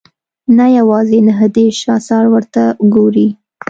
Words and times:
نه 0.57 0.65
یوازې 0.77 1.19
نهه 1.27 1.47
دېرش 1.55 1.79
اثار 1.97 2.25
ورته 2.33 2.61
ګوري. 2.95 3.27